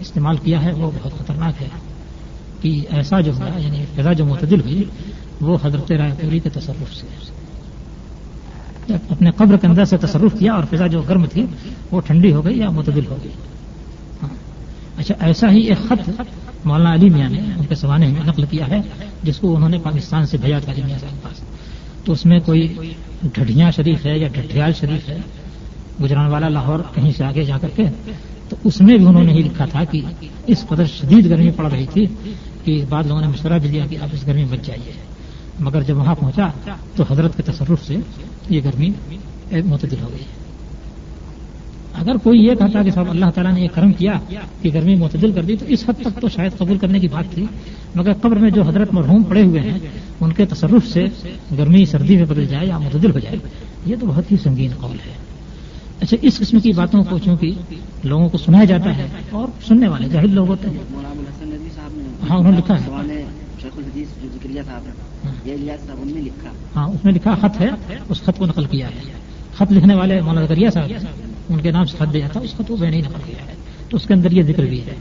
[0.00, 1.68] استعمال کیا ہے، وہ بہت خطرناک ہے
[2.60, 4.84] کہ ایسا جو ہوا یعنی فضا جو معتدل ہوئی،
[5.40, 7.06] وہ حضرت رائے پوری کے تصرف سے۔
[9.10, 11.46] اپنے قبر کے اندر سے تصرف کیا اور فضا جو گرم تھی،
[11.90, 13.32] وہ ٹھنڈی ہو گئی یا معتدل ہو گئی۔
[14.22, 14.28] ہاں۔
[14.96, 16.10] اچھا ایسا ہی ایک خط
[16.64, 18.80] مولانا علی میاں نے ان کے سوانے میں نقل کیا ہے،
[19.22, 21.55] جس کو انہوں نے پاکستان سے بھیجا تھا علی میاں صاحب پاس۔
[22.06, 22.74] تو اس میں کوئی
[23.22, 25.16] ڈھڈیاں شریف ہے یا ڈھڈیال شریف ہے،
[26.02, 27.82] گجران والا لاہور کہیں سے آگے جا کر کے،
[28.48, 30.00] تو اس میں بھی انہوں نے ہی لکھا تھا کہ
[30.46, 32.06] اس قدر شدید گرمی پڑ رہی تھی
[32.64, 34.92] کہ بعد لوگوں نے مشورہ بھی دیا کہ آپ اس گرمی میں بچ جائیے۔
[35.60, 36.46] مگر جب وہاں پہنچا
[36.96, 37.96] تو حضرت کے تصرف سے
[38.48, 38.90] یہ گرمی
[39.64, 40.24] معتدل ہو گئی۔
[42.00, 44.12] اگر کوئی یہ کہتا کہ صاحب اللہ تعالیٰ نے یہ کرم کیا
[44.62, 47.34] کہ گرمی معتدل کر دی، تو اس حد تک تو شاید قبول کرنے کی بات
[47.34, 47.44] تھی۔
[47.94, 49.78] مگر قبر میں جو حضرت مرحوم پڑے ہوئے ہیں
[50.20, 51.04] ان کے تصرف سے
[51.58, 53.36] گرمی سردی میں بدل جائے یا معتدل ہو جائے۔
[53.86, 55.12] یہ تو بہت ہی سنگین قول ہے۔
[56.00, 57.50] اچھا اس قسم کی باتوں کو چونکہ
[58.04, 60.76] لوگوں کو سنایا جاتا ہے اور سننے والے جاہد لوگ ہوتے ہیں۔
[62.30, 62.90] ہاں انہوں نے لکھا ہے۔
[66.76, 67.68] ہاں۔ اس میں لکھا خط ہے
[68.08, 69.12] اس خط کو نقل کیا ہے۔
[69.54, 70.90] خط لکھنے والے مولانا زکریہ صاحب
[71.48, 73.54] ان کے نام سے خط دیا تھا اس خط کو میں نہیں نقل کیا ہے۔
[73.88, 74.94] تو اس کے اندر یہ ذکر بھی ہے۔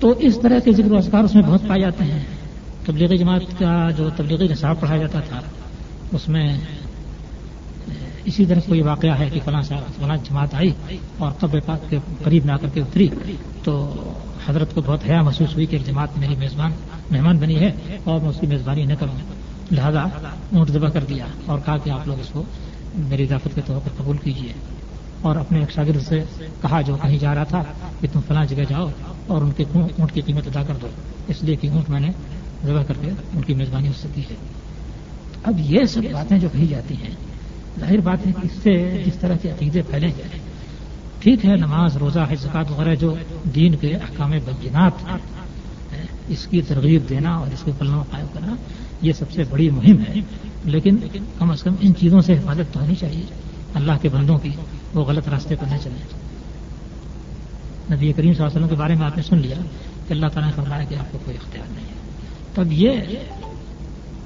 [0.00, 2.37] تو اس طرح کے ذکر اذکار اس میں بہت پائے جاتے ہیں۔
[2.88, 5.40] تبلیغی جماعت کا جو تبلیغی نصاب پڑھایا جاتا تھا،
[6.12, 6.46] اس میں
[8.24, 9.60] اسی طرح کوئی واقعہ ہے کہ فلاں
[9.96, 10.72] فلاں جماعت آئی
[11.18, 13.08] اور قبر پاک کے قریب میں آ کر کے اتری،
[13.64, 13.74] تو
[14.46, 16.72] حضرت کو بہت حیا محسوس ہوئی کہ ایک جماعت میری میزبان،
[17.10, 17.70] مہمان بنی ہے
[18.04, 19.16] اور میں اس کی میزبانی نہ کروں۔
[19.70, 20.02] لہذا
[20.52, 22.42] اونٹ ذبح کر دیا اور کہا کہ آپ لوگ اس کو
[23.08, 24.52] میری اضافت کے طور پر قبول کیجیے
[25.22, 26.22] اور اپنے ایک شاگرد سے
[26.62, 27.62] کہا جو کہیں جا رہا تھا
[28.00, 28.88] کہ تم فلاں جگہ جاؤ
[29.26, 30.88] اور ان کے اونٹ کی قیمت ادا کر دو،
[31.28, 32.10] اس لیے کہ اونٹ میں نے
[32.66, 34.34] ذبح کر کے ان کی میزبانی اس سے کی ہے۔
[35.44, 37.14] اب یہ سب باتیں جو کہی جاتی ہیں،
[37.80, 40.38] ظاہر بات ہے کہ اس سے جس طرح کے عقیدے پھیلے گئے،
[41.20, 43.14] ٹھیک ہے، نماز، روزہ حضکات وغیرہ جو
[43.54, 44.92] دین کے احکام بینات
[46.28, 48.54] اس کی ترغیب دینا اور اس کے پلوں قائم کرنا،
[49.02, 50.20] یہ سب سے بڑی مہم ہے۔
[50.64, 50.96] لیکن
[51.38, 53.22] کم از کم ان چیزوں سے حفاظت تو ہونی چاہیے،
[53.74, 54.48] اللہ کے بندوں کی،
[54.94, 56.18] وہ غلط راستے پر نہ چلیں۔
[57.94, 59.56] نبی کریم صلی اللہ علیہ وسلم کے بارے میں آپ نے سن لیا
[60.08, 61.97] کہ اللہ تعالیٰ نے فرمایا کہ آپ کو کوئی اختیار نہیں ہے۔
[62.58, 62.92] تب یہ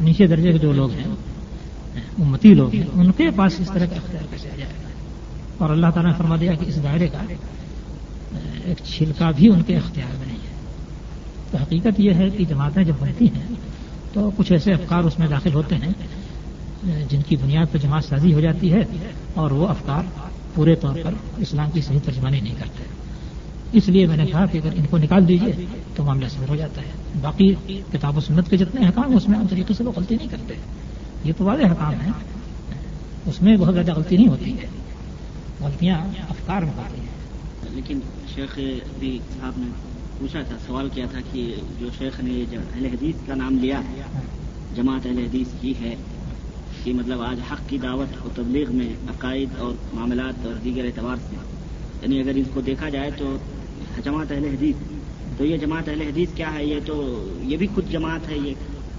[0.01, 1.05] نیچے درجے کے جو لوگ ہیں،
[1.95, 4.89] امتی لوگ ہیں، ان کے پاس اس طرح کا اختیار کیسے آ جائے گا۔
[5.59, 7.19] اور اللہ تعالیٰ نے فرما دیا کہ اس دائرے کا
[8.65, 10.57] ایک چھلکا بھی ان کے اختیار میں نہیں ہے۔
[11.51, 13.55] تو حقیقت یہ ہے کہ جماعتیں جب بنتی ہیں،
[14.13, 15.93] تو کچھ ایسے افکار اس میں داخل ہوتے ہیں،
[17.09, 18.81] جن کی بنیاد پر جماعت سازی ہو جاتی ہے
[19.35, 20.03] اور وہ افکار
[20.55, 22.83] پورے طور پر اسلام کی صحیح ترجمانی نہیں کرتے۔
[23.73, 25.67] اس لیے میں نے کہا کہ اگر ان کو نکال دیجیے
[25.97, 29.39] تو معاملہ سمجھ ہو جاتا ہے۔ باقی کتاب و سنت کے جتنے احکام اس میں
[29.39, 30.55] ہم طریقے سے وہ غلطی نہیں کرتے۔
[31.25, 32.11] یہ تو واضح حکام ہے
[33.27, 34.67] اس میں بہت زیادہ غلطی نہیں ہوتی۔ ہے
[35.61, 35.99] غلطیاں
[36.31, 37.07] افکار میں ہوتی ہیں۔
[37.71, 38.01] لیکن
[38.35, 38.59] شیخ
[38.99, 39.67] بھی صاحب نے
[40.19, 43.81] پوچھا تھا، سوال کیا تھا کہ جو شیخ نے اہل حدیث کا نام لیا،
[44.75, 45.95] جماعت اہل حدیث کی ہے،
[46.85, 51.17] کہ مطلب آج حق کی دعوت و تبلیغ میں عقائد اور معاملات اور دیگر اعتبار
[51.31, 51.37] سے
[52.03, 53.37] یعنی اگر اس کو دیکھا جائے تو
[54.05, 54.75] جماعت اہل حدیث
[55.39, 58.55] تو یہ جماعت اہل حدیث کیا ہے؟ یہ تو یہ بھی خود جماعت ہے یہ۔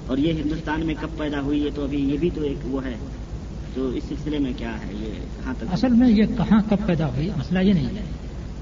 [0.08, 2.86] اور یہ ہندوستان میں کب پیدا ہوئی ہے تو ابھی یہ بھی تو ایک وہ
[2.86, 2.96] ہے۔
[3.74, 7.08] تو اس سلسلے میں کیا ہے؟ یہ کہاں تک اصل میں یہ کہاں کب پیدا
[7.08, 8.04] ہوئی؟ مسئلہ یہ نہیں ہے۔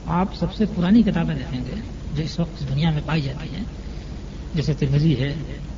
[0.06, 1.82] آپ سب سے پرانی کتابیں دیکھیں گے
[2.16, 3.64] جو اس وقت دنیا میں پائی جاتی ہیں۔
[4.56, 5.34] جیسے ترمزی ہے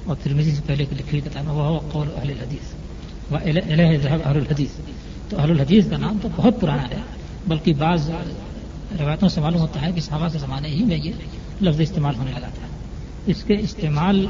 [0.06, 2.74] اور ترمزی سے پہلے کی لکھی کتاب ہے، وہ قول اہل الحدیث۔
[3.32, 3.58] وہ اہل
[4.24, 4.70] الحدیث۔
[5.30, 7.02] تو اہل الحدیث کا نام تو بہت پرانا ہے،
[7.48, 8.10] بلکہ بعض
[9.00, 11.12] روایتوں سے معلوم ہوتا ہے کہ صحابہ کے زمانے ہی میں یہ
[11.64, 12.68] لفظ استعمال ہونے لگا تھا۔
[13.26, 14.26] اس کے استعمال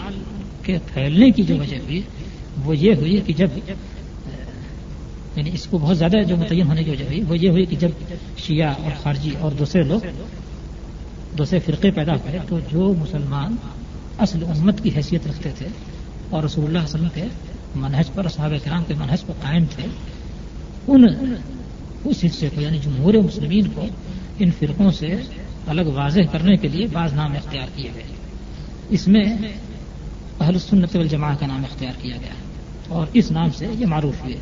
[0.64, 2.02] کے پھیلنے کی جو وجہ ہوئی،
[2.64, 3.48] وہ یہ ہوئی کہ جب
[5.36, 7.76] یعنی اس کو بہت زیادہ جو متعین ہونے کی وجہ ہوئی، وہ یہ ہوئی کہ
[7.80, 7.90] جب
[8.38, 10.00] شیعہ اور خارجی اور دوسرے لوگ،
[11.38, 13.56] دوسرے فرقے پیدا ہوئے، تو جو مسلمان
[14.20, 15.68] اصل امت کی حیثیت رکھتے تھے
[16.30, 17.24] اور رسول اللہ علیہ وسلم کے
[17.76, 19.84] منہج پر، صحابہ کرام کے منہج پر قائم تھے،
[20.88, 21.06] ان
[22.04, 23.86] اس حصے کو یعنی جمہور مسلمین کو،
[24.40, 25.16] ان فرقوں سے
[25.68, 28.04] الگ واضح کرنے کے لیے بعض نام اختیار کیے گئے
[28.90, 29.24] اس میں
[30.40, 32.34] اہل سنت والجماع کا نام اختیار کیا گیا
[32.88, 34.36] اور اس نام سے یہ معروف ہوئے۔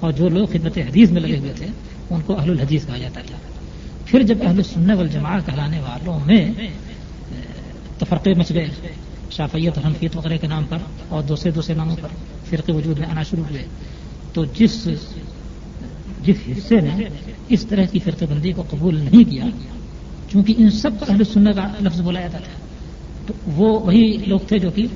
[0.00, 1.66] اور جو لوگ خدمت حدیث میں لگے ہوئے تھے،
[2.10, 3.36] ان کو اہل الحدیث کہا جاتا تھا۔
[4.06, 6.52] پھر جب اہل سننے والجماع کہلانے والوں میں
[7.98, 8.66] تفرقے مچ گئے
[9.30, 12.08] شافیت اور حنفیت وغیرہ کے نام پر اور دوسرے دوسرے ناموں پر
[12.44, 13.64] فرقے وجود میں آنا شروع ہوئے،
[14.32, 14.88] تو جس
[16.22, 17.04] جس حصے نے
[17.48, 19.44] اس طرح کی فرقے بندی کو قبول نہیں کیا
[20.32, 22.60] چونکہ ان سب اہل سننے کا لفظ بولا جاتا تھا
[23.26, 24.86] تو وہ وہی لوگ تھے جو کہ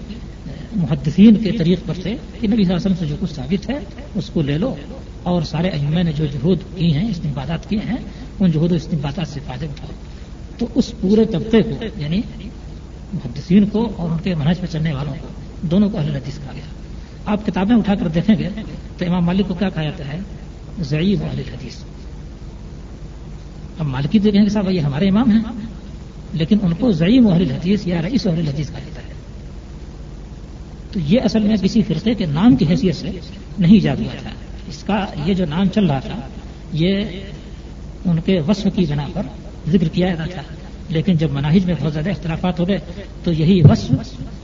[0.77, 3.71] محدثین کے طریق پر تھے کہ نبی صلی اللہ علیہ وسلم سے جو کچھ ثابت
[3.71, 3.79] ہے
[4.15, 4.75] اس کو لے لو۔
[5.23, 7.97] اور سارے ائمہ نے جو جہود کی ہیں استمبادات کیے ہیں،
[8.41, 9.89] ان جہود و استمبادات سے فائدے اٹھاؤ۔
[10.59, 12.21] تو اس پورے طبقے کو یعنی
[13.13, 15.27] محدثین کو اور ان کے منہج پہ چلنے والوں کو،
[15.63, 16.63] دونوں کو اہل حدیث کہا گیا۔
[17.27, 18.49] آپ کتابیں اٹھا کر دیکھیں گے
[18.99, 20.19] تو امام مالک کو کیا کہا جاتا ہے؟
[20.81, 21.75] ضعیب اہل حدیث۔
[23.79, 25.41] اب مالکی دیکھیں گے صاحب، یہ ہمارے امام ہیں۔
[26.33, 29.13] لیکن ان کو ضعیم اہل حدیث یا رئیس اہل حدیث کہا جاتا ہے۔
[30.93, 33.11] تو یہ اصل میں کسی فرقے کے نام کی حیثیت سے
[33.59, 34.31] نہیں ایجاد ہوا تھا۔
[34.69, 36.21] اس کا یہ جو نام چل رہا تھا،
[36.73, 37.05] یہ
[38.05, 39.23] ان کے وصف کی بنا پر
[39.69, 40.43] ذکر کیا جاتا تھا۔
[40.89, 42.79] لیکن جب مناہج میں بہت زیادہ اختلافات ہو گئے،
[43.25, 43.93] تو یہی وصف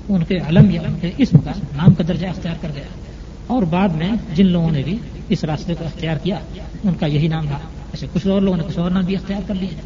[0.08, 2.84] ان کے علم یا ان کے اسم کا نام کا درجہ اختیار کر گیا۔
[3.46, 4.96] اور بعد میں جن لوگوں نے بھی
[5.28, 6.38] اس راستے کو اختیار کیا،
[6.84, 7.60] ان کا یہی نام رہا
[7.92, 9.80] ایسے کچھ اور لوگوں نے کچھ اور نام بھی اختیار کر لیے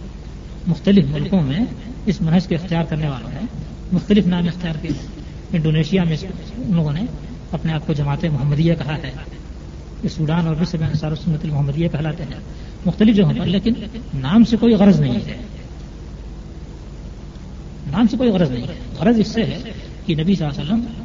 [0.66, 1.60] مختلف ملکوں میں
[2.06, 3.40] اس منہج کے اختیار کرنے والوں نے
[3.92, 5.06] مختلف نام اختیار کیے
[5.52, 7.00] انڈونیشیا میں ان لوگوں نے
[7.52, 9.12] اپنے آپ کو جماعت محمدیہ کہا ہے۔
[10.10, 12.40] سوڈان اور مصر میں انصار سنت المحمدیہ کہلاتے ہیں۔
[12.86, 13.72] مختلف جگہوں پر، لیکن
[14.14, 15.36] نام سے کوئی غرض نہیں ہے۔
[17.90, 19.58] نام سے کوئی غرض نہیں ہے۔ غرض اس سے ہے
[20.06, 21.01] کہ نبی صلی اللہ علیہ وسلم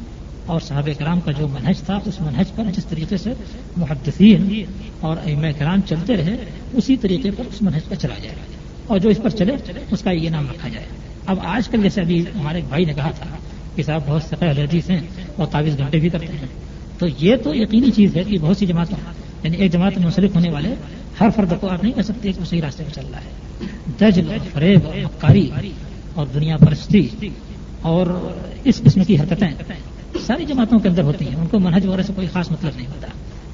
[0.48, 3.34] اور صحابہ کرام کا جو منہج تھا، اس منہج پر جس طریقے سے
[3.78, 4.64] محدثین
[5.00, 6.36] اور ام کرام چلتے رہے،
[6.74, 8.36] اسی طریقے پر اس منہج پر چلا جائے
[8.88, 10.86] اور جو اس پر چلے، اس کا یہ نام رکھا جائے۔
[11.26, 13.26] اب آج کل جیسے ابھی ہمارے بھائی نے کہا تھا
[13.76, 15.02] کہ صاحب بہت سفید حدیث ہیں
[15.36, 16.48] اور تعویذ گھنٹے بھی کرتے ہیں۔
[16.98, 18.98] تو یہ تو یقینی چیز ہے کہ بہت سی جماعتیں
[19.44, 20.70] یعنی ایک جماعت میں منسلک ہونے والے
[21.20, 23.32] ہر فرد کو آپ نہیں کہہ سکتے کہ وہ صحیح راستے پہ چل رہا ہے۔
[24.02, 25.50] دجل فریب اور مکاری
[26.14, 27.08] اور دنیا پرستی
[27.82, 28.30] اور
[28.64, 29.52] اس قسم کی حرکتیں۔
[30.26, 32.88] ساری جماعتوں کے اندر ہوتی ہیں۔ ان کو منہج وغیرہ سے کوئی خاص مطلب نہیں
[32.88, 33.08] ہوتا۔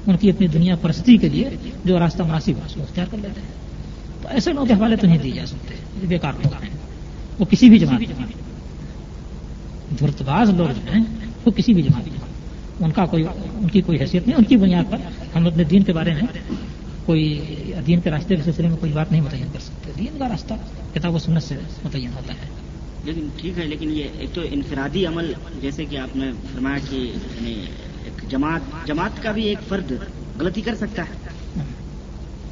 [0.06, 1.50] ان کی اپنی دنیا پرستی کے لیے
[1.84, 3.48] جو راستہ مناسب ہے، اس کو اختیار کر لیتے ہیں۔
[4.22, 6.70] تو ایسے لوگوں کے حوالے تو نہیں دیے جا سکتے۔ یہ بیکار لوگ ہیں۔
[7.38, 8.00] وہ کسی بھی جماعت
[9.98, 11.04] دھرتباز لوگ جو ہیں،
[11.44, 12.08] وہ کسی بھی جماعت
[12.80, 13.24] ان کا کوئی
[13.54, 14.98] ان کی کوئی حیثیت نہیں، ان کی بنیاد پر
[15.36, 16.22] ہم اپنے دین کے بارے میں
[17.04, 17.44] کوئی
[17.86, 20.54] دین کے راستے کے سلسلے میں کوئی بات نہیں متعین کر سکتے۔ دین کا راستہ
[20.94, 22.63] کتاب و سنت سے متعین ہوتا ہے۔
[23.04, 26.96] لیکن ٹھیک ہے، لیکن یہ ایک تو انفرادی عمل، جیسے کہ آپ نے فرمایا کہ
[26.96, 27.54] یعنی
[28.04, 29.92] ایک جماعت جماعت کا بھی ایک فرد
[30.40, 31.62] غلطی کر سکتا ہے۔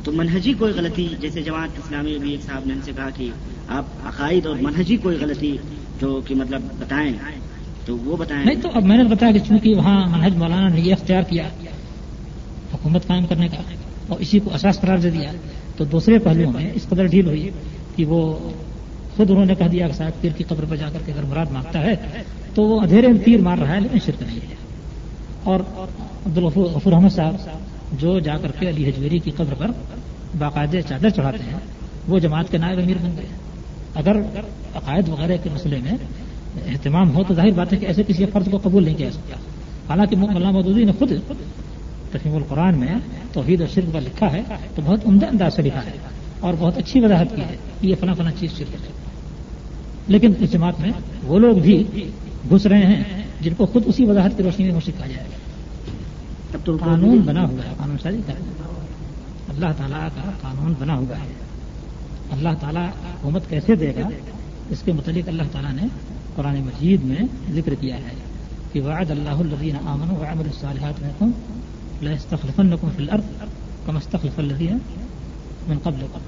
[0.04, 3.30] تو منہجی کوئی غلطی، جیسے جماعت اسلامی بھی ایک صاحب نے ان سے کہا کہ
[3.68, 5.56] آپ عقائد اور منہجی کوئی غلطی
[6.00, 7.12] جو کہ مطلب بتائیں،
[7.86, 10.80] تو وہ بتائیں۔ نہیں تو اب میں نے بتایا کہ چونکہ وہاں منہج مولانا نے
[10.80, 11.48] یہ اختیار کیا
[12.74, 13.62] حکومت قائم کرنے کا
[14.08, 15.32] اور اسی کو اساس قرار دے دیا،
[15.76, 17.50] تو دوسرے پہلوؤں میں اس قدر ڈھیل ہوئی
[17.96, 18.20] کہ وہ
[19.16, 21.22] خود انہوں نے کہہ دیا کہ صاحب پیر کی قبر پر جا کر کے اگر
[21.22, 21.94] مراد مانگتا ہے
[22.54, 24.54] تو وہ اندھیرے میں تیر مار رہا ہے، لیکن شرک نہیں ہے۔
[25.42, 25.60] اور
[26.26, 27.34] عبد الغفور احمد صاحب
[27.92, 29.70] جو جا کر کے علی حجویری کی قبر پر
[30.38, 31.58] باقاعدہ چادر چڑھاتے ہیں،
[32.08, 33.26] وہ جماعت کے نائب امیر بن گئے۔
[33.94, 34.16] اگر
[34.74, 35.92] عقائد وغیرہ کے مسئلے میں
[36.66, 39.36] اہتمام ہو تو ظاہر بات ہے کہ ایسے کسی فرد کو قبول نہیں کیا سکتا۔
[39.88, 41.12] حالانکہ مولانا مودودی نے خود
[42.10, 42.94] تفیم القرآن میں
[43.32, 44.42] توحید اور شرک پر لکھا ہے
[44.74, 45.90] تو بہت عمدہ انداز سے لکھا ہے
[46.40, 49.01] اور بہت اچھی وضاحت کی ہے یہ فلاں فلاں چیز شرک ہے۔
[50.08, 50.90] لیکن اس جماعت میں
[51.24, 51.84] وہ لوگ بھی
[52.50, 56.76] گھس رہے ہیں جن کو خود اسی وضاحت کی روشنی میں سکھا جائے گا۔ تو
[56.80, 58.32] قانون بنا ہوا ہے قانون سازی کا
[59.48, 61.32] اللہ تعالیٰ کا قانون بنا ہوا ہے۔
[62.30, 64.08] اللہ تعالیٰ حکومت کیسے دے گا؟
[64.70, 65.82] اس کے متعلق اللہ تعالیٰ نے
[66.36, 68.14] قرآن مجید میں ذکر کیا ہے
[68.72, 71.30] کہ وعد اللہ الذین آمنوا وعملوا الصالحات منکم
[72.02, 73.24] لا يستخلفنكم في الارض
[73.86, 74.78] كما استخلف الذين
[75.68, 76.18] من قبلكم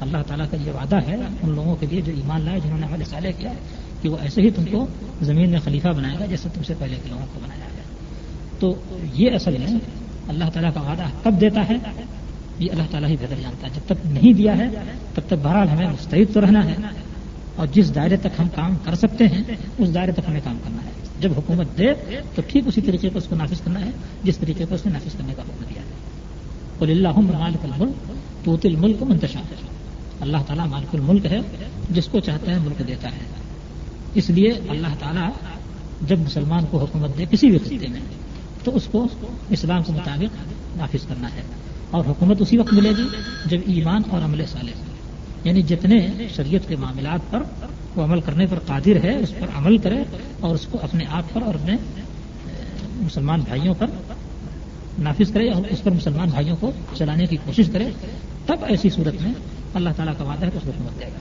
[0.00, 2.86] اللہ تعالیٰ کا یہ وعدہ ہے ان لوگوں کے لیے جو ایمان لائے جنہوں نے
[2.86, 3.52] عمل صالح کیا
[4.02, 4.86] کہ وہ ایسے ہی تم کو
[5.22, 7.82] زمین میں خلیفہ بنائے گا جیسے تم سے پہلے کے لوگوں کو بنایا گیا۔
[8.58, 8.74] تو
[9.14, 9.78] یہ اصل میں
[10.28, 11.74] اللہ تعالیٰ کا وعدہ کب دیتا ہے؟
[12.58, 14.66] یہ اللہ تعالیٰ ہی بہتر جانتا ہے۔ جب تک نہیں دیا ہے،
[15.14, 16.74] تب تک بہرحال ہمیں مستعد تو رہنا ہے۔
[17.56, 19.42] اور جس دائرے تک ہم کام کر سکتے ہیں،
[19.78, 21.86] اس دائرے تک ہمیں کام کرنا ہے۔ جب حکومت دے،
[22.34, 23.90] تو ٹھیک اسی طریقے پر اس کو نافذ کرنا ہے،
[24.22, 25.86] جس طریقے پر اس نے نافذ کرنے کا حکم دیا ہے۔
[26.78, 28.12] بول اللہ مالک الملک
[28.44, 29.40] تو تل ملک منتشا
[30.20, 31.40] اللہ تعالیٰ مالک الملک ہے،
[31.90, 33.18] جس کو چاہتا ہے ملک دیتا ہے۔
[34.14, 35.30] اس لیے اللہ تعالیٰ
[36.08, 38.00] جب مسلمان کو حکومت دے کسی بھی خطے میں،
[38.64, 39.06] تو اس کو
[39.50, 40.36] اسلام کے مطابق
[40.76, 41.42] نافذ کرنا ہے۔
[41.90, 43.08] اور حکومت اسی وقت ملے گی
[43.46, 44.70] جب ایمان اور عمل صالح
[45.44, 47.42] یعنی جتنے شریعت کے معاملات پر
[47.96, 50.04] وہ عمل کرنے پر قادر ہے، اس پر عمل کرے
[50.40, 51.76] اور اس کو اپنے آپ پر اور اپنے
[52.96, 53.86] مسلمان بھائیوں پر
[54.98, 57.88] نافذ کرے اور اس پر مسلمان بھائیوں کو چلانے کی کوشش کرے،
[58.46, 59.32] تب ایسی صورت میں
[59.74, 61.18] اللہ تعالیٰ کا وعدہ ہے تو اس حکومت دے گا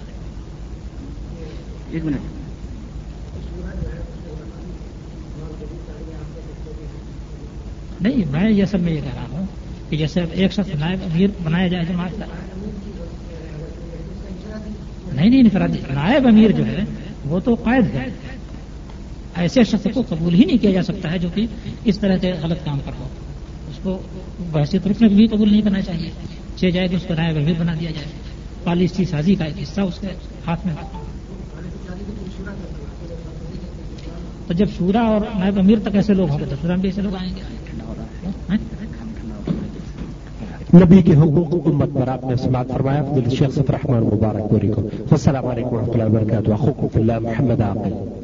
[1.92, 2.16] ایک منٹ۔
[8.02, 9.46] نہیں میں یہ سب میں یہ کہہ رہا ہوں
[9.90, 12.26] کہ جیسے ایک شخص نائب امیر بنایا جائے جماعت کا۔
[15.14, 16.80] نہیں نہیں فرادی نائب امیر جو ہے
[17.26, 18.06] وہ تو قائد ہے۔
[19.36, 21.46] ایسے شخص کو قبول ہی نہیں کیا جا سکتا ہے جو کہ
[21.84, 23.08] اس طرح کے غلط کام کر ہو۔
[23.70, 24.02] اس کو
[24.52, 26.10] بحثیت رکن بھی قبول نہیں کرنا چاہیے۔
[26.58, 28.27] چھ جائے کہ اس کو نائب امیر بنا دیا جائے۔
[28.64, 30.08] پالیسی سازی کا ایک حصہ اس کے
[30.48, 30.74] ہاتھ میں
[34.48, 37.02] تو جب شورا اور نائب امیر تک ایسے لوگ ہوں گے تو شورا بھی ایسے
[37.02, 37.42] لوگ آئیں گے۔
[40.74, 44.68] نبی کے حقوق امت پر آپ نے سماعت فرمایا عبد الشیخ صفر رحمان مبارک پوری
[44.68, 48.17] کو۔ السلام علیکم و رحمۃ اللہ وبرکاتہ۔ حقوق اللہ محمد عاقل۔